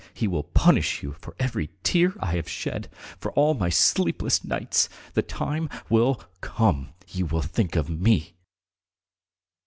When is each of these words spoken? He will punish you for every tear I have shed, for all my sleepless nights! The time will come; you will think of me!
He 0.15 0.27
will 0.27 0.41
punish 0.45 1.03
you 1.03 1.13
for 1.19 1.35
every 1.39 1.69
tear 1.83 2.15
I 2.19 2.33
have 2.37 2.49
shed, 2.49 2.89
for 3.19 3.31
all 3.33 3.53
my 3.53 3.69
sleepless 3.69 4.43
nights! 4.43 4.89
The 5.13 5.21
time 5.21 5.69
will 5.89 6.15
come; 6.41 6.89
you 7.09 7.27
will 7.27 7.43
think 7.43 7.75
of 7.75 7.87
me! 7.87 8.33